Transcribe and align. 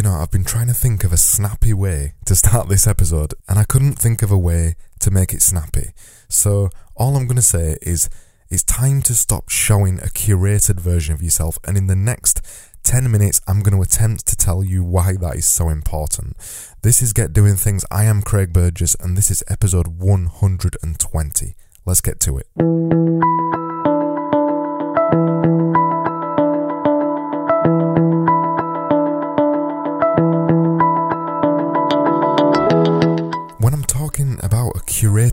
you 0.00 0.04
know, 0.04 0.14
I've 0.14 0.30
been 0.30 0.44
trying 0.44 0.68
to 0.68 0.72
think 0.72 1.04
of 1.04 1.12
a 1.12 1.18
snappy 1.18 1.74
way 1.74 2.14
to 2.24 2.34
start 2.34 2.70
this 2.70 2.86
episode, 2.86 3.34
and 3.46 3.58
I 3.58 3.64
couldn't 3.64 3.98
think 3.98 4.22
of 4.22 4.30
a 4.30 4.38
way 4.38 4.76
to 5.00 5.10
make 5.10 5.34
it 5.34 5.42
snappy. 5.42 5.90
So, 6.26 6.70
all 6.96 7.18
I'm 7.18 7.26
going 7.26 7.36
to 7.36 7.42
say 7.42 7.76
is 7.82 8.08
it's 8.48 8.62
time 8.62 9.02
to 9.02 9.14
stop 9.14 9.50
showing 9.50 9.98
a 9.98 10.06
curated 10.06 10.80
version 10.80 11.14
of 11.14 11.20
yourself, 11.20 11.58
and 11.64 11.76
in 11.76 11.86
the 11.86 11.96
next 11.96 12.40
10 12.82 13.10
minutes, 13.10 13.42
I'm 13.46 13.60
going 13.60 13.76
to 13.76 13.82
attempt 13.82 14.26
to 14.28 14.36
tell 14.36 14.64
you 14.64 14.82
why 14.82 15.16
that 15.20 15.36
is 15.36 15.46
so 15.46 15.68
important. 15.68 16.34
This 16.80 17.02
is 17.02 17.12
Get 17.12 17.34
Doing 17.34 17.56
Things. 17.56 17.84
I 17.90 18.04
am 18.04 18.22
Craig 18.22 18.54
Burgess, 18.54 18.96
and 19.00 19.18
this 19.18 19.30
is 19.30 19.44
episode 19.48 19.98
120. 19.98 21.56
Let's 21.84 22.00
get 22.00 22.20
to 22.20 22.38
it. 22.38 22.46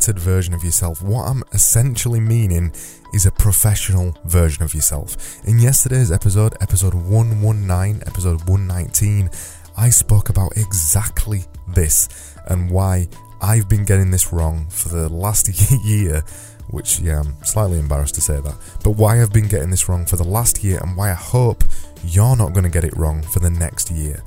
Version 0.06 0.54
of 0.54 0.64
yourself, 0.64 1.02
what 1.02 1.28
I'm 1.28 1.44
essentially 1.54 2.20
meaning 2.20 2.72
is 3.14 3.26
a 3.26 3.32
professional 3.32 4.16
version 4.26 4.64
of 4.64 4.74
yourself. 4.74 5.44
In 5.46 5.60
yesterday's 5.60 6.12
episode, 6.12 6.56
episode 6.62 6.94
119, 6.94 8.04
episode 8.06 8.48
119, 8.48 9.30
I 9.76 9.90
spoke 9.90 10.30
about 10.30 10.56
exactly 10.56 11.46
this 11.68 12.36
and 12.48 12.70
why 12.70 13.08
I've 13.42 13.68
been 13.68 13.86
getting 13.86 14.12
this 14.12 14.32
wrong 14.32 14.68
for 14.70 14.90
the 14.90 15.10
last 15.10 15.50
year, 15.86 16.22
which, 16.70 17.00
yeah, 17.00 17.22
I'm 17.22 17.44
slightly 17.44 17.80
embarrassed 17.80 18.16
to 18.16 18.22
say 18.22 18.40
that, 18.40 18.56
but 18.84 18.92
why 18.92 19.22
I've 19.22 19.34
been 19.34 19.48
getting 19.48 19.72
this 19.72 19.90
wrong 19.90 20.06
for 20.06 20.16
the 20.16 20.24
last 20.24 20.64
year 20.64 20.80
and 20.82 20.96
why 20.96 21.10
I 21.10 21.16
hope 21.16 21.64
you're 22.04 22.38
not 22.38 22.54
going 22.54 22.64
to 22.64 22.70
get 22.70 22.84
it 22.84 22.96
wrong 22.96 23.24
for 23.24 23.40
the 23.40 23.50
next 23.50 23.90
year. 23.90 24.24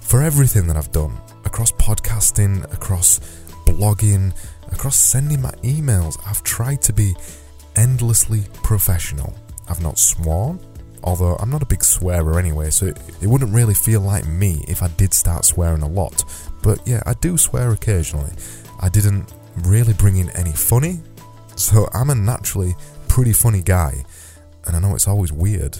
For 0.00 0.22
everything 0.22 0.68
that 0.68 0.76
I've 0.76 0.92
done, 0.92 1.18
across 1.44 1.72
podcasting, 1.72 2.72
across 2.72 3.20
blogging, 3.66 4.32
across 4.72 4.98
sending 4.98 5.42
my 5.42 5.52
emails, 5.62 6.18
I've 6.26 6.42
tried 6.42 6.82
to 6.82 6.92
be 6.92 7.14
endlessly 7.76 8.44
professional. 8.62 9.34
I've 9.68 9.82
not 9.82 9.98
sworn, 9.98 10.60
although 11.04 11.36
I'm 11.36 11.50
not 11.50 11.62
a 11.62 11.66
big 11.66 11.84
swearer 11.84 12.38
anyway, 12.38 12.70
so 12.70 12.86
it, 12.86 12.98
it 13.20 13.26
wouldn't 13.26 13.54
really 13.54 13.74
feel 13.74 14.00
like 14.00 14.26
me 14.26 14.64
if 14.68 14.82
I 14.82 14.88
did 14.88 15.14
start 15.14 15.44
swearing 15.44 15.82
a 15.82 15.88
lot. 15.88 16.24
But 16.62 16.80
yeah, 16.86 17.02
I 17.06 17.14
do 17.14 17.36
swear 17.36 17.70
occasionally. 17.70 18.32
I 18.80 18.88
didn't 18.88 19.32
really 19.64 19.94
bring 19.94 20.16
in 20.16 20.30
any 20.30 20.52
funny, 20.52 21.00
so 21.56 21.88
I'm 21.92 22.10
a 22.10 22.14
naturally 22.14 22.74
pretty 23.08 23.32
funny 23.32 23.62
guy. 23.62 24.04
And 24.66 24.76
I 24.76 24.80
know 24.80 24.94
it's 24.94 25.08
always 25.08 25.32
weird 25.32 25.78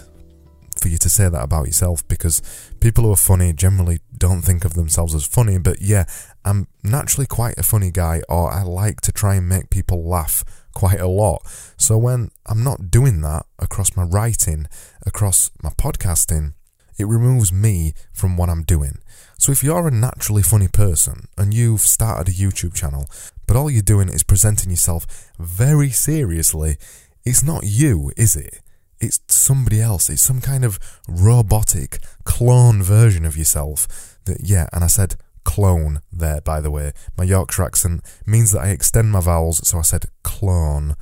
for 0.78 0.88
you 0.88 0.98
to 0.98 1.08
say 1.08 1.28
that 1.28 1.42
about 1.42 1.66
yourself 1.66 2.06
because 2.08 2.42
people 2.80 3.04
who 3.04 3.12
are 3.12 3.16
funny 3.16 3.52
generally 3.52 4.00
don't 4.16 4.42
think 4.42 4.64
of 4.64 4.74
themselves 4.74 5.14
as 5.14 5.26
funny. 5.26 5.58
But 5.58 5.80
yeah, 5.80 6.04
I'm 6.44 6.68
naturally 6.82 7.26
quite 7.26 7.58
a 7.58 7.62
funny 7.62 7.90
guy, 7.90 8.22
or 8.28 8.50
I 8.50 8.62
like 8.62 9.00
to 9.02 9.12
try 9.12 9.36
and 9.36 9.48
make 9.48 9.70
people 9.70 10.08
laugh 10.08 10.44
quite 10.74 11.00
a 11.00 11.08
lot. 11.08 11.42
So 11.76 11.98
when 11.98 12.30
I'm 12.46 12.62
not 12.62 12.90
doing 12.90 13.20
that 13.22 13.46
across 13.58 13.96
my 13.96 14.04
writing, 14.04 14.66
across 15.04 15.50
my 15.62 15.70
podcasting, 15.70 16.54
it 16.98 17.06
removes 17.06 17.52
me 17.52 17.94
from 18.12 18.36
what 18.36 18.48
I'm 18.48 18.64
doing. 18.64 18.98
So 19.38 19.52
if 19.52 19.62
you're 19.62 19.86
a 19.86 19.92
naturally 19.92 20.42
funny 20.42 20.68
person 20.68 21.28
and 21.36 21.54
you've 21.54 21.82
started 21.82 22.28
a 22.28 22.36
YouTube 22.36 22.74
channel, 22.74 23.06
but 23.46 23.56
all 23.56 23.70
you're 23.70 23.82
doing 23.82 24.08
is 24.08 24.24
presenting 24.24 24.70
yourself 24.70 25.30
very 25.38 25.90
seriously, 25.90 26.76
it's 27.24 27.42
not 27.42 27.62
you, 27.64 28.12
is 28.16 28.34
it? 28.34 28.60
It's 29.00 29.20
somebody 29.28 29.80
else. 29.80 30.08
It's 30.08 30.22
some 30.22 30.40
kind 30.40 30.64
of 30.64 30.78
robotic 31.08 31.98
clone 32.24 32.82
version 32.82 33.24
of 33.24 33.36
yourself. 33.36 34.18
That 34.24 34.38
yeah, 34.42 34.68
and 34.72 34.82
I 34.84 34.88
said 34.88 35.16
clone 35.44 36.02
there, 36.12 36.40
by 36.42 36.60
the 36.60 36.70
way. 36.70 36.92
My 37.16 37.24
Yorkshire 37.24 37.62
accent 37.62 38.04
means 38.26 38.52
that 38.52 38.60
I 38.60 38.68
extend 38.68 39.10
my 39.10 39.20
vowels, 39.20 39.66
so 39.66 39.78
I 39.78 39.82
said 39.82 40.06
clone. 40.22 40.94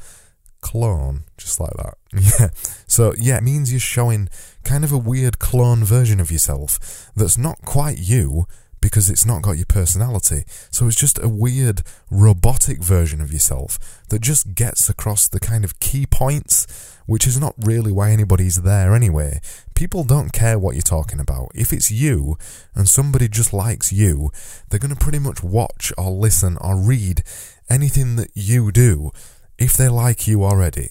Clone, 0.61 1.25
just 1.37 1.61
like 1.61 1.75
that. 1.75 1.95
Yeah. 2.39 2.49
So, 2.87 3.13
yeah, 3.19 3.39
it 3.39 3.43
means 3.43 3.71
you're 3.71 3.81
showing 3.81 4.29
kind 4.65 4.85
of 4.85 4.93
a 4.93 4.99
weird 4.99 5.39
clone 5.39 5.85
version 5.85 6.19
of 6.21 6.31
yourself 6.31 7.11
that's 7.15 7.37
not 7.37 7.61
quite 7.63 7.99
you 7.99 8.47
because 8.87 9.11
it's 9.11 9.27
not 9.27 9.43
got 9.43 9.57
your 9.57 9.67
personality. 9.67 10.45
So 10.71 10.87
it's 10.87 10.95
just 10.95 11.19
a 11.21 11.29
weird 11.29 11.83
robotic 12.09 12.79
version 12.79 13.21
of 13.21 13.33
yourself 13.33 13.81
that 14.11 14.23
just 14.23 14.55
gets 14.55 14.89
across 14.89 15.27
the 15.27 15.41
kind 15.41 15.65
of 15.65 15.81
key 15.81 16.07
points, 16.07 16.69
which 17.05 17.27
is 17.27 17.41
not 17.41 17.57
really 17.59 17.91
why 17.91 18.13
anybody's 18.13 18.63
there 18.63 18.95
anyway. 18.95 19.41
People 19.75 20.05
don't 20.05 20.33
care 20.33 20.57
what 20.57 20.77
you're 20.77 20.83
talking 20.83 21.19
about. 21.19 21.51
If 21.53 21.73
it's 21.73 21.91
you 21.91 22.39
and 22.77 22.89
somebody 22.89 23.27
just 23.27 23.53
likes 23.53 23.93
you, 23.93 24.31
they're 24.69 24.79
going 24.79 24.95
to 24.95 25.05
pretty 25.05 25.19
much 25.19 25.43
watch 25.43 25.93
or 25.99 26.13
listen 26.13 26.57
or 26.61 26.77
read 26.77 27.25
anything 27.69 28.15
that 28.15 28.31
you 28.35 28.71
do 28.71 29.11
if 29.59 29.77
they 29.77 29.89
like 29.89 30.29
you 30.29 30.45
already. 30.45 30.91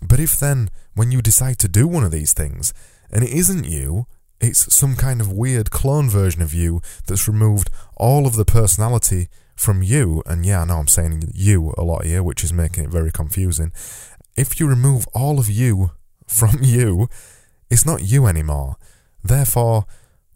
But 0.00 0.18
if 0.18 0.34
then, 0.40 0.70
when 0.94 1.12
you 1.12 1.20
decide 1.20 1.58
to 1.58 1.68
do 1.68 1.86
one 1.86 2.04
of 2.04 2.10
these 2.10 2.32
things, 2.32 2.72
and 3.10 3.22
it 3.22 3.30
isn't 3.30 3.66
you, 3.66 4.06
it's 4.40 4.74
some 4.74 4.96
kind 4.96 5.20
of 5.20 5.32
weird 5.32 5.70
clone 5.70 6.08
version 6.08 6.42
of 6.42 6.52
you 6.52 6.80
that's 7.06 7.28
removed 7.28 7.70
all 7.96 8.26
of 8.26 8.36
the 8.36 8.44
personality 8.44 9.28
from 9.56 9.82
you, 9.82 10.22
and 10.26 10.44
yeah, 10.44 10.62
I 10.62 10.64
know 10.64 10.78
I'm 10.78 10.88
saying 10.88 11.30
you 11.32 11.74
a 11.78 11.84
lot 11.84 12.04
here, 12.04 12.22
which 12.22 12.42
is 12.42 12.52
making 12.52 12.84
it 12.84 12.90
very 12.90 13.12
confusing. 13.12 13.72
If 14.36 14.58
you 14.58 14.66
remove 14.66 15.06
all 15.14 15.38
of 15.38 15.48
you 15.48 15.92
from 16.26 16.58
you, 16.62 17.08
it's 17.70 17.86
not 17.86 18.02
you 18.02 18.26
anymore. 18.26 18.76
Therefore, 19.22 19.86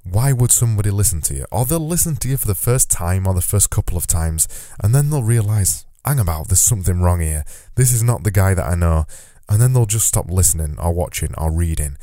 why 0.02 0.32
would 0.32 0.50
somebody 0.50 0.90
listen 0.90 1.20
to 1.22 1.34
you? 1.34 1.44
Or 1.52 1.64
they'll 1.64 1.78
listen 1.80 2.16
to 2.16 2.28
you 2.28 2.36
for 2.36 2.46
the 2.46 2.54
first 2.54 2.90
time 2.90 3.26
or 3.26 3.34
the 3.34 3.42
first 3.42 3.70
couple 3.70 3.98
of 3.98 4.06
times, 4.06 4.48
and 4.82 4.94
then 4.94 5.10
they'll 5.10 5.22
realise, 5.22 5.84
hang 6.04 6.18
about, 6.18 6.48
there's 6.48 6.60
something 6.60 7.00
wrong 7.00 7.20
here. 7.20 7.44
This 7.74 7.92
is 7.92 8.02
not 8.02 8.24
the 8.24 8.30
guy 8.30 8.54
that 8.54 8.66
I 8.66 8.74
know. 8.74 9.04
And 9.48 9.60
then 9.60 9.72
they'll 9.72 9.86
just 9.86 10.06
stop 10.06 10.30
listening 10.30 10.78
or 10.78 10.92
watching 10.92 11.34
or 11.38 11.50
reading. 11.50 11.96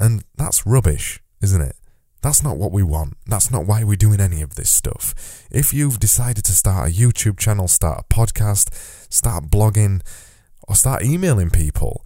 And 0.00 0.24
that's 0.36 0.66
rubbish, 0.66 1.20
isn't 1.42 1.60
it? 1.60 1.76
That's 2.22 2.42
not 2.42 2.56
what 2.56 2.72
we 2.72 2.82
want. 2.82 3.16
That's 3.26 3.50
not 3.50 3.66
why 3.66 3.84
we're 3.84 3.96
doing 3.96 4.20
any 4.20 4.42
of 4.42 4.56
this 4.56 4.70
stuff. 4.70 5.46
If 5.50 5.72
you've 5.72 6.00
decided 6.00 6.44
to 6.46 6.52
start 6.52 6.88
a 6.88 6.92
YouTube 6.92 7.38
channel, 7.38 7.68
start 7.68 8.00
a 8.00 8.14
podcast, 8.14 8.74
start 9.12 9.44
blogging, 9.44 10.00
or 10.66 10.74
start 10.74 11.04
emailing 11.04 11.50
people, 11.50 12.04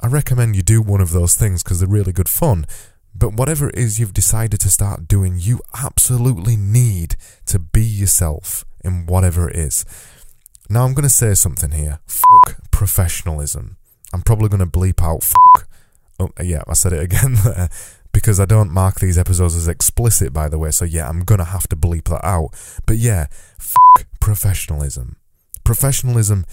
I 0.00 0.06
recommend 0.08 0.54
you 0.54 0.62
do 0.62 0.82
one 0.82 1.00
of 1.00 1.10
those 1.10 1.34
things 1.34 1.62
because 1.62 1.80
they're 1.80 1.88
really 1.88 2.12
good 2.12 2.28
fun. 2.28 2.66
But 3.14 3.32
whatever 3.32 3.70
it 3.70 3.76
is 3.76 3.98
you've 3.98 4.12
decided 4.14 4.60
to 4.60 4.70
start 4.70 5.08
doing, 5.08 5.38
you 5.38 5.60
absolutely 5.82 6.56
need 6.56 7.16
to 7.46 7.58
be 7.58 7.82
yourself 7.82 8.64
in 8.84 9.06
whatever 9.06 9.48
it 9.48 9.56
is. 9.56 9.84
Now, 10.68 10.84
I'm 10.84 10.94
going 10.94 11.04
to 11.04 11.10
say 11.10 11.34
something 11.34 11.70
here. 11.70 12.00
Fuck 12.06 12.70
professionalism. 12.70 13.78
I'm 14.12 14.22
probably 14.22 14.48
going 14.48 14.60
to 14.60 14.66
bleep 14.66 15.02
out 15.02 15.22
fuck. 15.22 15.68
Oh, 16.18 16.30
yeah, 16.42 16.62
I 16.66 16.74
said 16.74 16.92
it 16.92 17.02
again 17.02 17.34
there. 17.44 17.68
Because 18.16 18.40
I 18.40 18.46
don't 18.46 18.72
mark 18.72 18.98
these 18.98 19.18
episodes 19.18 19.54
as 19.54 19.68
explicit, 19.68 20.32
by 20.32 20.48
the 20.48 20.58
way, 20.58 20.70
so 20.70 20.86
yeah, 20.86 21.06
I'm 21.06 21.20
to 21.38 21.44
have 21.44 21.68
to 21.68 21.76
bleep 21.76 22.04
that 22.04 22.24
out. 22.24 22.48
But 22.86 22.96
yeah, 22.96 23.26
fuck 23.58 24.06
professionalism. 24.20 25.16
Professionalism 25.64 26.46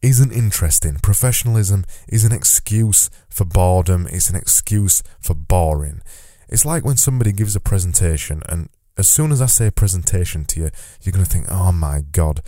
isn't 0.00 0.32
interesting. 0.32 0.96
Professionalism 1.02 1.84
is 2.08 2.24
an 2.24 2.32
excuse 2.32 3.10
for 3.28 3.44
boredom, 3.44 4.08
it's 4.10 4.30
an 4.30 4.36
excuse 4.36 5.02
for 5.20 5.34
boring. 5.34 6.00
It's 6.48 6.64
like 6.64 6.82
when 6.82 6.96
somebody 6.96 7.32
gives 7.32 7.54
a 7.54 7.60
presentation, 7.60 8.42
and 8.48 8.70
as 8.96 9.10
soon 9.10 9.32
as 9.32 9.42
I 9.42 9.46
say 9.46 9.70
presentation 9.70 10.46
to 10.46 10.60
you, 10.60 10.70
you're 11.02 11.12
to 11.26 11.30
think, 11.30 11.44
oh 11.50 11.72
my 11.72 12.04
god, 12.12 12.40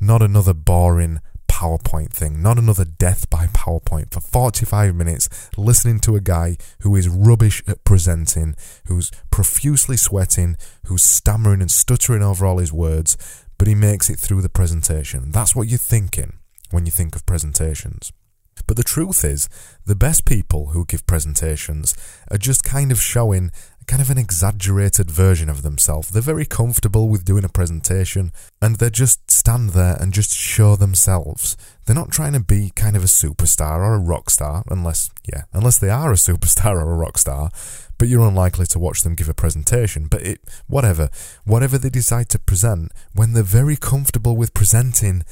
not 0.00 0.22
another 0.22 0.54
boring 0.54 1.20
PowerPoint 1.58 2.10
thing, 2.10 2.40
not 2.40 2.56
another 2.56 2.84
death 2.84 3.28
by 3.30 3.48
PowerPoint 3.48 4.12
for 4.12 4.20
45 4.20 4.94
minutes 4.94 5.28
listening 5.56 5.98
to 6.00 6.14
a 6.14 6.20
guy 6.20 6.56
who 6.82 6.94
is 6.94 7.08
rubbish 7.08 7.64
at 7.66 7.82
presenting, 7.82 8.54
who's 8.86 9.10
profusely 9.32 9.96
sweating, 9.96 10.56
who's 10.84 11.02
stammering 11.02 11.60
and 11.60 11.70
stuttering 11.70 12.22
over 12.22 12.46
all 12.46 12.58
his 12.58 12.72
words, 12.72 13.16
but 13.58 13.66
he 13.66 13.74
makes 13.74 14.08
it 14.08 14.20
through 14.20 14.40
the 14.40 14.48
presentation. 14.48 15.32
That's 15.32 15.56
what 15.56 15.66
you're 15.66 15.78
thinking 15.78 16.34
when 16.70 16.86
you 16.86 16.92
think 16.92 17.16
of 17.16 17.26
presentations. 17.26 18.12
But 18.68 18.76
the 18.76 18.84
truth 18.84 19.24
is, 19.24 19.48
the 19.84 19.96
best 19.96 20.24
people 20.24 20.66
who 20.68 20.86
give 20.86 21.08
presentations 21.08 21.96
are 22.30 22.38
just 22.38 22.62
kind 22.62 22.92
of 22.92 23.02
showing 23.02 23.50
kind 23.88 24.02
of 24.02 24.10
an 24.10 24.18
exaggerated 24.18 25.10
version 25.10 25.48
of 25.48 25.62
themselves. 25.62 26.10
They're 26.10 26.20
very 26.20 26.44
comfortable 26.44 27.08
with 27.08 27.24
doing 27.24 27.42
a 27.42 27.48
presentation 27.48 28.32
and 28.60 28.76
they 28.76 28.90
just 28.90 29.30
stand 29.30 29.70
there 29.70 29.96
and 29.98 30.12
just 30.12 30.36
show 30.36 30.76
themselves. 30.76 31.56
They're 31.86 31.96
not 31.96 32.12
trying 32.12 32.34
to 32.34 32.40
be 32.40 32.70
kind 32.76 32.96
of 32.96 33.02
a 33.02 33.06
superstar 33.06 33.78
or 33.78 33.94
a 33.94 33.98
rock 33.98 34.28
star, 34.28 34.62
unless, 34.68 35.10
yeah, 35.26 35.44
unless 35.54 35.78
they 35.78 35.88
are 35.88 36.12
a 36.12 36.16
superstar 36.28 36.74
or 36.74 36.92
a 36.92 36.96
rock 36.96 37.16
star, 37.16 37.50
but 37.96 38.08
you're 38.08 38.28
unlikely 38.28 38.66
to 38.66 38.78
watch 38.78 39.02
them 39.02 39.14
give 39.14 39.28
a 39.28 39.34
presentation. 39.34 40.06
But 40.06 40.22
it, 40.22 40.40
whatever, 40.66 41.08
whatever 41.44 41.78
they 41.78 41.90
decide 41.90 42.28
to 42.30 42.38
present, 42.38 42.92
when 43.14 43.32
they're 43.32 43.42
very 43.42 43.76
comfortable 43.76 44.36
with 44.36 44.52
presenting, 44.52 45.24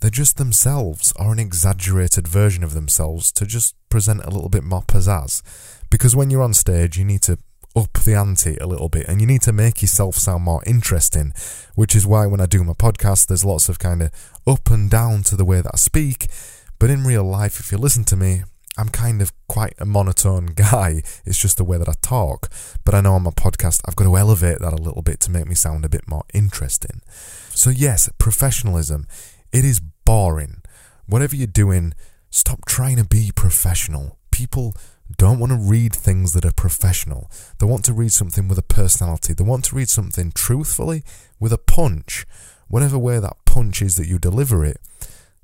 they're 0.00 0.10
just 0.10 0.36
themselves 0.36 1.12
or 1.18 1.32
an 1.32 1.40
exaggerated 1.40 2.28
version 2.28 2.62
of 2.62 2.72
themselves 2.72 3.32
to 3.32 3.46
just 3.46 3.74
present 3.88 4.24
a 4.24 4.30
little 4.30 4.48
bit 4.48 4.62
more 4.62 4.82
pizzazz. 4.82 5.42
Because 5.90 6.14
when 6.14 6.30
you're 6.30 6.42
on 6.42 6.54
stage, 6.54 6.98
you 6.98 7.04
need 7.04 7.22
to 7.22 7.38
up 7.76 7.92
the 7.92 8.14
ante 8.14 8.56
a 8.56 8.66
little 8.66 8.88
bit 8.88 9.06
and 9.06 9.20
you 9.20 9.26
need 9.26 9.42
to 9.42 9.52
make 9.52 9.82
yourself 9.82 10.16
sound 10.16 10.42
more 10.44 10.62
interesting, 10.66 11.32
which 11.74 11.94
is 11.94 12.06
why 12.06 12.26
when 12.26 12.40
I 12.40 12.46
do 12.46 12.64
my 12.64 12.72
podcast, 12.72 13.26
there's 13.26 13.44
lots 13.44 13.68
of 13.68 13.78
kind 13.78 14.02
of 14.02 14.10
up 14.46 14.70
and 14.70 14.90
down 14.90 15.22
to 15.24 15.36
the 15.36 15.44
way 15.44 15.60
that 15.60 15.72
I 15.74 15.76
speak. 15.76 16.28
But 16.78 16.90
in 16.90 17.04
real 17.04 17.24
life, 17.24 17.60
if 17.60 17.70
you 17.70 17.78
listen 17.78 18.04
to 18.04 18.16
me, 18.16 18.42
I'm 18.78 18.88
kind 18.88 19.22
of 19.22 19.32
quite 19.46 19.74
a 19.78 19.86
monotone 19.86 20.46
guy. 20.54 21.02
It's 21.24 21.40
just 21.40 21.56
the 21.56 21.64
way 21.64 21.78
that 21.78 21.88
I 21.88 21.94
talk. 22.00 22.50
But 22.84 22.94
I 22.94 23.00
know 23.00 23.14
on 23.14 23.22
my 23.22 23.30
podcast, 23.30 23.82
I've 23.86 23.96
got 23.96 24.04
to 24.04 24.16
elevate 24.16 24.58
that 24.60 24.72
a 24.72 24.82
little 24.82 25.02
bit 25.02 25.20
to 25.20 25.30
make 25.30 25.46
me 25.46 25.54
sound 25.54 25.84
a 25.84 25.88
bit 25.88 26.08
more 26.08 26.24
interesting. 26.32 27.02
So, 27.50 27.70
yes, 27.70 28.08
professionalism. 28.18 29.06
It 29.52 29.64
is 29.64 29.80
boring. 29.80 30.62
Whatever 31.06 31.36
you're 31.36 31.46
doing, 31.46 31.94
stop 32.30 32.66
trying 32.66 32.96
to 32.96 33.04
be 33.04 33.30
professional. 33.34 34.18
People 34.30 34.74
don't 35.16 35.38
want 35.38 35.52
to 35.52 35.58
read 35.58 35.94
things 35.94 36.32
that 36.32 36.44
are 36.44 36.52
professional. 36.52 37.30
They 37.58 37.66
want 37.66 37.84
to 37.84 37.92
read 37.92 38.12
something 38.12 38.48
with 38.48 38.58
a 38.58 38.62
personality. 38.62 39.34
They 39.34 39.44
want 39.44 39.64
to 39.66 39.76
read 39.76 39.88
something 39.88 40.32
truthfully 40.32 41.04
with 41.38 41.52
a 41.52 41.58
punch. 41.58 42.26
Whatever 42.68 42.98
way 42.98 43.18
that 43.20 43.36
punch 43.44 43.82
is 43.82 43.94
that 43.96 44.08
you 44.08 44.18
deliver 44.18 44.64
it, 44.64 44.80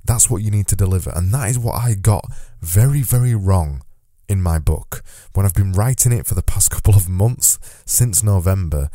that's 0.04 0.28
what 0.28 0.42
you 0.42 0.50
need 0.50 0.66
to 0.68 0.76
deliver. 0.76 1.10
And 1.14 1.32
that 1.32 1.48
is 1.48 1.58
what 1.58 1.76
I 1.76 1.94
got 1.94 2.24
very, 2.60 3.02
very 3.02 3.34
wrong 3.34 3.82
in 4.28 4.42
my 4.42 4.58
book. 4.58 5.02
When 5.34 5.46
I've 5.46 5.54
been 5.54 5.72
writing 5.72 6.12
it 6.12 6.26
for 6.26 6.34
the 6.34 6.42
past 6.42 6.70
couple 6.72 6.94
of 6.94 7.08
months, 7.08 7.58
since 7.84 8.22
November, 8.22 8.90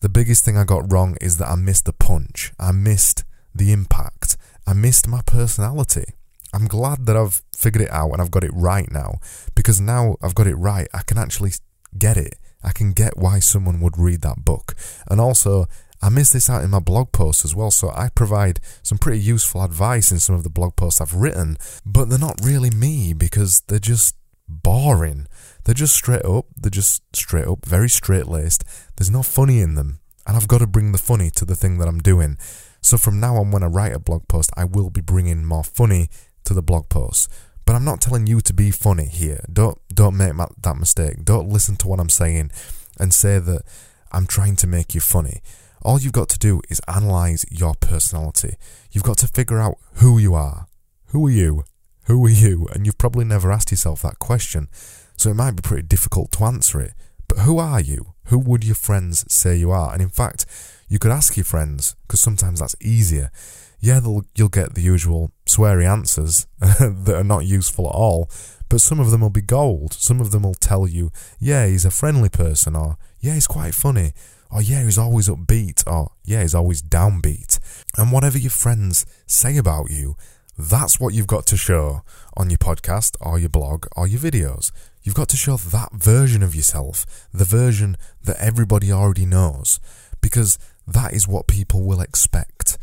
the 0.00 0.08
biggest 0.08 0.44
thing 0.44 0.56
I 0.56 0.64
got 0.64 0.90
wrong 0.90 1.16
is 1.20 1.38
that 1.38 1.48
I 1.48 1.54
missed 1.54 1.84
the 1.84 1.92
punch. 1.92 2.52
I 2.58 2.72
missed 2.72 3.24
the 3.54 3.72
impact. 3.72 4.36
I 4.66 4.72
missed 4.72 5.08
my 5.08 5.22
personality. 5.22 6.14
I'm 6.52 6.66
glad 6.66 7.06
that 7.06 7.16
I've 7.16 7.42
figured 7.54 7.82
it 7.82 7.90
out 7.90 8.10
and 8.12 8.22
I've 8.22 8.30
got 8.30 8.44
it 8.44 8.52
right 8.54 8.90
now 8.90 9.20
because 9.54 9.80
now 9.80 10.16
I've 10.22 10.34
got 10.34 10.46
it 10.46 10.54
right, 10.54 10.88
I 10.94 11.02
can 11.02 11.18
actually 11.18 11.52
get 11.96 12.16
it. 12.16 12.36
I 12.62 12.72
can 12.72 12.92
get 12.92 13.16
why 13.16 13.38
someone 13.38 13.80
would 13.80 13.98
read 13.98 14.22
that 14.22 14.44
book. 14.44 14.74
And 15.08 15.20
also, 15.20 15.66
I 16.02 16.08
miss 16.08 16.30
this 16.30 16.48
out 16.48 16.64
in 16.64 16.70
my 16.70 16.80
blog 16.80 17.12
posts 17.12 17.44
as 17.44 17.54
well, 17.54 17.70
so 17.70 17.90
I 17.90 18.08
provide 18.08 18.60
some 18.82 18.98
pretty 18.98 19.20
useful 19.20 19.62
advice 19.62 20.10
in 20.10 20.20
some 20.20 20.34
of 20.34 20.44
the 20.44 20.50
blog 20.50 20.76
posts 20.76 21.00
I've 21.00 21.14
written, 21.14 21.56
but 21.84 22.08
they're 22.08 22.18
not 22.18 22.40
really 22.42 22.70
me 22.70 23.12
because 23.12 23.62
they're 23.66 23.78
just 23.78 24.16
boring. 24.48 25.26
They're 25.64 25.74
just 25.74 25.94
straight 25.94 26.24
up, 26.24 26.46
they're 26.56 26.70
just 26.70 27.02
straight 27.14 27.46
up, 27.46 27.66
very 27.66 27.88
straight 27.88 28.26
laced. 28.26 28.64
There's 28.96 29.10
no 29.10 29.22
funny 29.22 29.60
in 29.60 29.74
them, 29.74 30.00
and 30.26 30.36
I've 30.36 30.48
got 30.48 30.58
to 30.58 30.66
bring 30.66 30.92
the 30.92 30.98
funny 30.98 31.30
to 31.30 31.44
the 31.44 31.56
thing 31.56 31.78
that 31.78 31.88
I'm 31.88 32.00
doing. 32.00 32.38
So 32.80 32.96
from 32.96 33.18
now 33.18 33.36
on, 33.36 33.50
when 33.50 33.64
I 33.64 33.66
write 33.66 33.92
a 33.92 33.98
blog 33.98 34.28
post, 34.28 34.50
I 34.56 34.64
will 34.64 34.90
be 34.90 35.00
bringing 35.00 35.44
more 35.44 35.64
funny 35.64 36.08
to 36.48 36.54
the 36.54 36.62
blog 36.62 36.88
post. 36.88 37.30
But 37.64 37.76
I'm 37.76 37.84
not 37.84 38.00
telling 38.00 38.26
you 38.26 38.40
to 38.40 38.52
be 38.52 38.70
funny 38.70 39.04
here. 39.04 39.44
Don't 39.52 39.78
don't 39.94 40.16
make 40.16 40.32
that 40.62 40.76
mistake. 40.76 41.24
Don't 41.24 41.48
listen 41.48 41.76
to 41.76 41.88
what 41.88 42.00
I'm 42.00 42.08
saying 42.08 42.50
and 42.98 43.12
say 43.12 43.38
that 43.38 43.62
I'm 44.10 44.26
trying 44.26 44.56
to 44.56 44.66
make 44.66 44.94
you 44.94 45.00
funny. 45.00 45.42
All 45.82 46.00
you've 46.00 46.20
got 46.20 46.28
to 46.30 46.38
do 46.38 46.60
is 46.70 46.80
analyze 46.88 47.44
your 47.50 47.74
personality. 47.74 48.56
You've 48.90 49.04
got 49.04 49.18
to 49.18 49.28
figure 49.28 49.60
out 49.60 49.76
who 50.00 50.18
you 50.18 50.34
are. 50.34 50.66
Who 51.08 51.26
are 51.26 51.30
you? 51.30 51.64
Who 52.06 52.24
are 52.24 52.30
you? 52.30 52.66
And 52.72 52.86
you've 52.86 52.98
probably 52.98 53.26
never 53.26 53.52
asked 53.52 53.70
yourself 53.70 54.02
that 54.02 54.18
question. 54.18 54.68
So 55.16 55.30
it 55.30 55.34
might 55.34 55.56
be 55.56 55.62
pretty 55.62 55.86
difficult 55.86 56.32
to 56.32 56.44
answer 56.44 56.80
it. 56.80 56.94
But 57.28 57.40
who 57.40 57.58
are 57.58 57.80
you? 57.80 58.14
Who 58.24 58.38
would 58.38 58.64
your 58.64 58.74
friends 58.74 59.24
say 59.32 59.56
you 59.56 59.70
are? 59.70 59.92
And 59.92 60.00
in 60.00 60.08
fact, 60.08 60.46
you 60.88 60.98
could 60.98 61.10
ask 61.10 61.36
your 61.36 61.44
friends, 61.44 61.94
because 62.02 62.22
sometimes 62.22 62.60
that's 62.60 62.76
easier. 62.80 63.30
Yeah, 63.78 64.00
you'll 64.34 64.48
get 64.48 64.74
the 64.74 64.80
usual 64.80 65.30
sweary 65.58 65.90
answers 65.90 66.46
that 66.60 67.14
are 67.14 67.24
not 67.24 67.44
useful 67.44 67.86
at 67.86 67.94
all, 67.94 68.30
but 68.68 68.80
some 68.80 69.00
of 69.00 69.10
them 69.10 69.22
will 69.22 69.30
be 69.30 69.40
gold. 69.40 69.92
Some 69.92 70.20
of 70.20 70.30
them 70.30 70.42
will 70.42 70.54
tell 70.54 70.86
you, 70.86 71.10
yeah, 71.40 71.66
he's 71.66 71.84
a 71.84 71.90
friendly 71.90 72.28
person, 72.28 72.76
or 72.76 72.96
yeah, 73.20 73.34
he's 73.34 73.46
quite 73.46 73.74
funny, 73.74 74.12
or 74.50 74.62
yeah, 74.62 74.84
he's 74.84 74.98
always 74.98 75.28
upbeat, 75.28 75.82
or 75.86 76.12
yeah, 76.24 76.42
he's 76.42 76.54
always 76.54 76.82
downbeat. 76.82 77.58
And 77.96 78.12
whatever 78.12 78.38
your 78.38 78.50
friends 78.50 79.04
say 79.26 79.56
about 79.56 79.90
you, 79.90 80.16
that's 80.56 81.00
what 81.00 81.14
you've 81.14 81.26
got 81.26 81.46
to 81.46 81.56
show 81.56 82.02
on 82.36 82.50
your 82.50 82.58
podcast, 82.58 83.16
or 83.20 83.38
your 83.38 83.48
blog, 83.48 83.86
or 83.96 84.06
your 84.06 84.20
videos. 84.20 84.70
You've 85.02 85.14
got 85.14 85.28
to 85.30 85.36
show 85.36 85.56
that 85.56 85.92
version 85.92 86.42
of 86.42 86.54
yourself, 86.54 87.06
the 87.32 87.44
version 87.44 87.96
that 88.22 88.36
everybody 88.38 88.92
already 88.92 89.26
knows, 89.26 89.80
because 90.20 90.58
that 90.86 91.12
is 91.14 91.26
what 91.26 91.46
people 91.46 91.82
will 91.84 92.00
expect. 92.00 92.78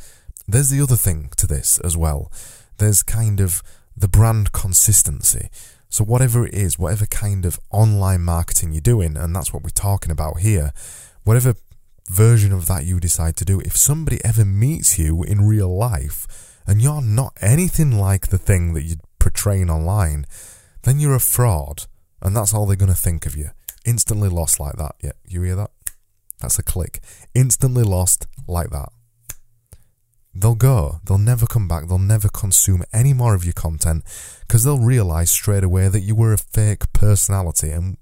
There's 0.48 0.70
the 0.70 0.82
other 0.82 0.96
thing 0.96 1.30
to 1.38 1.48
this 1.48 1.80
as 1.80 1.98
well. 1.98 2.32
There's 2.78 3.04
kind 3.04 3.40
of 3.40 3.62
the 3.96 4.08
brand 4.08 4.52
consistency. 4.52 5.50
So, 5.90 6.04
whatever 6.04 6.46
it 6.46 6.54
is, 6.54 6.78
whatever 6.78 7.06
kind 7.06 7.46
of 7.46 7.60
online 7.72 8.22
marketing 8.24 8.74
you're 8.74 8.82
doing, 8.82 9.16
and 9.16 9.36
that's 9.36 9.54
what 9.54 9.64
we're 9.64 9.70
talking 9.70 10.12
about 10.12 10.40
here, 10.40 10.74
whatever 11.24 11.56
version 12.10 12.52
of 12.52 12.68
that 12.68 12.86
you 12.86 13.00
decide 13.00 13.36
to 13.38 13.46
do, 13.46 13.60
if 13.62 13.78
somebody 13.78 14.20
ever 14.24 14.46
meets 14.46 15.00
you 15.00 15.24
in 15.24 15.48
real 15.48 15.76
life 15.76 16.60
and 16.68 16.82
you're 16.82 17.02
not 17.02 17.34
anything 17.42 17.98
like 17.98 18.28
the 18.28 18.38
thing 18.38 18.74
that 18.74 18.84
you're 18.84 18.98
portraying 19.20 19.70
online, 19.70 20.26
then 20.84 21.00
you're 21.00 21.16
a 21.16 21.20
fraud, 21.20 21.86
and 22.22 22.36
that's 22.36 22.54
all 22.54 22.66
they're 22.66 22.76
going 22.76 22.94
to 22.94 23.00
think 23.00 23.26
of 23.26 23.36
you. 23.36 23.50
Instantly 23.86 24.30
lost 24.30 24.60
like 24.60 24.76
that. 24.76 24.96
Yeah, 25.02 25.14
you 25.28 25.42
hear 25.44 25.56
that? 25.56 25.72
That's 26.42 26.60
a 26.60 26.64
click. 26.64 27.00
Instantly 27.34 27.84
lost 27.84 28.28
like 28.48 28.70
that. 28.72 28.90
They'll 30.36 30.56
go. 30.56 31.00
They'll 31.06 31.18
never 31.18 31.46
come 31.46 31.68
back. 31.68 31.88
They'll 31.88 31.98
never 31.98 32.28
consume 32.28 32.84
any 32.92 33.14
more 33.14 33.36
of 33.36 33.46
your 33.46 33.54
content 33.54 34.04
because 34.42 34.66
they'll 34.66 34.80
realize 34.80 35.32
straight 35.32 35.64
away 35.64 35.88
that 35.88 36.02
you 36.02 36.14
were 36.14 36.34
a 36.34 36.38
fake 36.38 36.92
personality. 36.92 37.72
And 37.72 37.98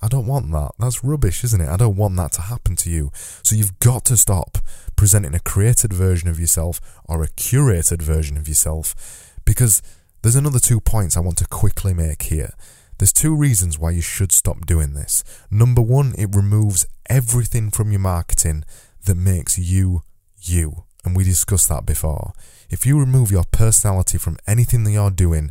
I 0.00 0.08
don't 0.08 0.26
want 0.26 0.50
that. 0.52 0.72
That's 0.78 1.04
rubbish, 1.04 1.44
isn't 1.44 1.60
it? 1.60 1.68
I 1.68 1.76
don't 1.76 1.96
want 1.96 2.16
that 2.16 2.32
to 2.32 2.42
happen 2.42 2.76
to 2.76 2.90
you. 2.90 3.10
So 3.42 3.54
you've 3.54 3.78
got 3.78 4.06
to 4.06 4.16
stop 4.16 4.56
presenting 4.96 5.34
a 5.34 5.40
created 5.40 5.92
version 5.92 6.30
of 6.30 6.40
yourself 6.40 6.80
or 7.04 7.22
a 7.22 7.28
curated 7.28 8.00
version 8.00 8.38
of 8.38 8.48
yourself 8.48 9.34
because 9.44 9.82
there's 10.22 10.36
another 10.36 10.58
two 10.58 10.80
points 10.80 11.16
I 11.16 11.20
want 11.20 11.36
to 11.38 11.46
quickly 11.46 11.92
make 11.92 12.22
here. 12.22 12.54
There's 12.98 13.12
two 13.12 13.34
reasons 13.34 13.78
why 13.78 13.90
you 13.90 14.02
should 14.02 14.32
stop 14.32 14.66
doing 14.66 14.94
this. 14.94 15.24
Number 15.50 15.82
one, 15.82 16.14
it 16.16 16.34
removes 16.34 16.86
everything 17.08 17.70
from 17.70 17.90
your 17.90 18.00
marketing 18.00 18.64
that 19.04 19.16
makes 19.16 19.58
you 19.58 20.02
you. 20.42 20.84
And 21.04 21.16
we 21.16 21.24
discussed 21.24 21.68
that 21.68 21.86
before. 21.86 22.32
If 22.68 22.84
you 22.86 22.98
remove 22.98 23.30
your 23.30 23.44
personality 23.50 24.18
from 24.18 24.38
anything 24.46 24.84
that 24.84 24.92
you're 24.92 25.10
doing, 25.10 25.50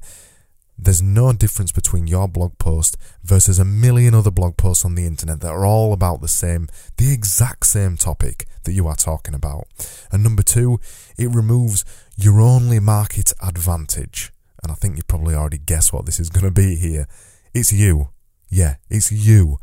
there's 0.81 1.01
no 1.01 1.33
difference 1.33 1.73
between 1.73 2.07
your 2.07 2.27
blog 2.27 2.57
post 2.57 2.95
versus 3.23 3.59
a 3.59 3.65
million 3.65 4.13
other 4.13 4.31
blog 4.31 4.55
posts 4.55 4.85
on 4.85 4.95
the 4.95 5.05
internet 5.05 5.41
that 5.41 5.51
are 5.51 5.65
all 5.65 5.91
about 5.91 6.21
the 6.21 6.27
same, 6.27 6.69
the 6.97 7.11
exact 7.11 7.65
same 7.65 7.97
topic 7.97 8.45
that 8.63 8.71
you 8.71 8.87
are 8.87 8.95
talking 8.95 9.33
about. 9.33 9.67
And 10.11 10.23
number 10.23 10.43
two, 10.43 10.79
it 11.17 11.27
removes 11.27 11.83
your 12.15 12.39
only 12.39 12.79
market 12.79 13.33
advantage. 13.41 14.31
And 14.63 14.71
I 14.71 14.75
think 14.75 14.95
you 14.95 15.03
probably 15.03 15.35
already 15.35 15.57
guess 15.57 15.91
what 15.91 16.05
this 16.05 16.19
is 16.19 16.29
going 16.29 16.45
to 16.45 16.51
be 16.51 16.75
here. 16.75 17.07
It's 17.53 17.73
you. 17.73 18.09
Yeah, 18.49 18.75
it's 18.89 19.11
you. 19.11 19.57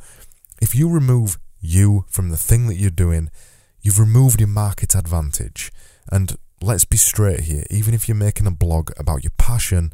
If 0.60 0.74
you 0.74 0.88
remove 0.88 1.38
you 1.60 2.04
from 2.08 2.28
the 2.28 2.36
thing 2.36 2.66
that 2.66 2.76
you're 2.76 2.90
doing, 2.90 3.30
You've 3.86 4.00
removed 4.00 4.40
your 4.40 4.48
market 4.48 4.96
advantage. 4.96 5.70
And 6.10 6.36
let's 6.60 6.84
be 6.84 6.96
straight 6.96 7.42
here, 7.42 7.62
even 7.70 7.94
if 7.94 8.08
you're 8.08 8.16
making 8.16 8.48
a 8.48 8.50
blog 8.50 8.90
about 8.98 9.22
your 9.22 9.30
passion, 9.38 9.92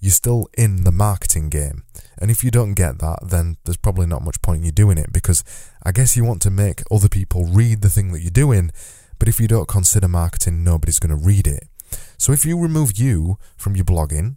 you're 0.00 0.12
still 0.12 0.48
in 0.56 0.84
the 0.84 0.90
marketing 0.90 1.50
game. 1.50 1.82
And 2.16 2.30
if 2.30 2.42
you 2.42 2.50
don't 2.50 2.72
get 2.72 3.00
that, 3.00 3.18
then 3.22 3.58
there's 3.66 3.76
probably 3.76 4.06
not 4.06 4.22
much 4.22 4.40
point 4.40 4.60
in 4.60 4.64
you 4.64 4.72
doing 4.72 4.96
it 4.96 5.12
because 5.12 5.44
I 5.82 5.92
guess 5.92 6.16
you 6.16 6.24
want 6.24 6.40
to 6.40 6.50
make 6.50 6.84
other 6.90 7.10
people 7.10 7.44
read 7.44 7.82
the 7.82 7.90
thing 7.90 8.12
that 8.12 8.22
you're 8.22 8.30
doing, 8.30 8.70
but 9.18 9.28
if 9.28 9.38
you 9.38 9.46
don't 9.46 9.68
consider 9.68 10.08
marketing, 10.08 10.64
nobody's 10.64 10.98
going 10.98 11.14
to 11.14 11.22
read 11.22 11.46
it. 11.46 11.68
So 12.16 12.32
if 12.32 12.46
you 12.46 12.58
remove 12.58 12.98
you 12.98 13.36
from 13.58 13.76
your 13.76 13.84
blogging, 13.84 14.36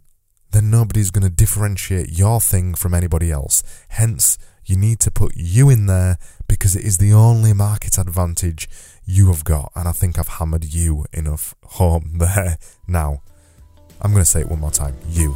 then 0.52 0.70
nobody's 0.70 1.10
going 1.10 1.24
to 1.24 1.34
differentiate 1.34 2.10
your 2.10 2.40
thing 2.40 2.74
from 2.74 2.94
anybody 2.94 3.30
else. 3.30 3.62
Hence, 3.88 4.38
you 4.64 4.76
need 4.76 5.00
to 5.00 5.10
put 5.10 5.32
you 5.36 5.70
in 5.70 5.86
there 5.86 6.18
because 6.46 6.76
it 6.76 6.84
is 6.84 6.98
the 6.98 7.12
only 7.12 7.52
market 7.52 7.98
advantage 7.98 8.68
you 9.04 9.28
have 9.28 9.44
got. 9.44 9.72
And 9.74 9.88
I 9.88 9.92
think 9.92 10.18
I've 10.18 10.28
hammered 10.28 10.64
you 10.64 11.06
enough 11.12 11.54
home 11.62 12.18
there. 12.18 12.58
Now, 12.86 13.22
I'm 14.00 14.12
going 14.12 14.22
to 14.22 14.30
say 14.30 14.40
it 14.40 14.48
one 14.48 14.60
more 14.60 14.70
time 14.70 14.96
you. 15.08 15.34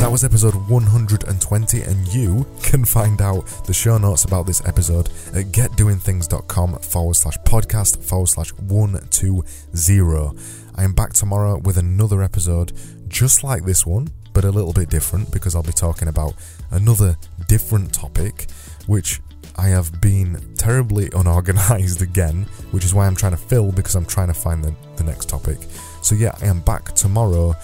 That 0.00 0.12
was 0.12 0.22
episode 0.22 0.54
120, 0.54 1.82
and 1.82 2.14
you 2.14 2.46
can 2.62 2.84
find 2.84 3.20
out 3.20 3.46
the 3.66 3.74
show 3.74 3.98
notes 3.98 4.24
about 4.24 4.46
this 4.46 4.64
episode 4.64 5.08
at 5.34 5.46
getdoingthings.com 5.46 6.78
forward 6.78 7.14
slash 7.14 7.36
podcast 7.38 8.02
forward 8.04 8.28
slash 8.28 8.52
120. 8.52 10.38
I 10.76 10.84
am 10.84 10.92
back 10.92 11.14
tomorrow 11.14 11.58
with 11.58 11.76
another 11.78 12.22
episode 12.22 12.72
just 13.08 13.44
like 13.44 13.64
this 13.64 13.86
one, 13.86 14.08
but 14.32 14.44
a 14.44 14.50
little 14.50 14.72
bit 14.72 14.88
different 14.88 15.32
because 15.32 15.54
I'll 15.54 15.62
be 15.62 15.72
talking 15.72 16.08
about 16.08 16.34
another 16.70 17.16
different 17.48 17.92
topic, 17.92 18.50
which 18.86 19.20
I 19.56 19.68
have 19.68 20.00
been 20.00 20.54
terribly 20.56 21.10
unorganized 21.14 22.02
again, 22.02 22.46
which 22.70 22.84
is 22.84 22.94
why 22.94 23.06
I'm 23.06 23.16
trying 23.16 23.32
to 23.32 23.38
fill 23.38 23.72
because 23.72 23.94
I'm 23.94 24.06
trying 24.06 24.28
to 24.28 24.34
find 24.34 24.62
the, 24.62 24.74
the 24.96 25.04
next 25.04 25.28
topic. 25.28 25.58
So, 26.02 26.14
yeah, 26.14 26.36
I 26.40 26.46
am 26.46 26.60
back 26.60 26.94
tomorrow 26.94 27.56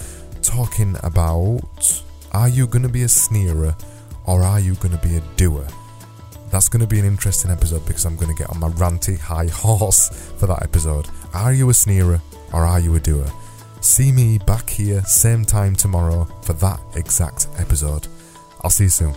talking 0.43 0.97
about 1.03 1.63
are 2.33 2.49
you 2.49 2.67
going 2.67 2.83
to 2.83 2.89
be 2.89 3.05
a 3.05 3.09
sneerer 3.09 3.77
or 4.27 4.43
are 4.43 4.59
you 4.59 4.75
going 4.75 4.97
to 4.97 5.09
be 5.09 5.17
a 5.17 5.21
doer? 5.37 5.67
That's 6.51 6.69
going 6.69 6.81
to 6.81 6.87
be 6.87 6.99
an 6.99 7.07
interesting 7.07 7.51
episode 7.51 7.87
because 7.87 8.05
I'm 8.05 8.17
going 8.17 8.35
to 8.35 8.35
get 8.35 8.51
on 8.51 8.59
my 8.59 8.69
ranty 8.71 9.19
high 9.19 9.47
horse 9.53 10.09
for 10.39 10.47
that 10.47 10.63
episode. 10.63 11.07
Are 11.33 11.53
you 11.53 11.71
a 11.71 11.75
sneerer 11.75 12.21
or 12.53 12.65
are 12.65 12.81
you 12.81 12.95
a 12.97 13.01
doer? 13.01 13.27
See 13.85 14.13
me 14.13 14.39
back 14.39 14.71
here, 14.71 15.03
same 15.05 15.45
time 15.45 15.77
tomorrow 15.77 16.25
for 16.41 16.55
that 16.55 16.81
exact 16.97 17.49
episode. 17.59 18.09
I'll 18.63 18.71
see 18.71 18.85
you 18.85 18.91
soon. 18.91 19.15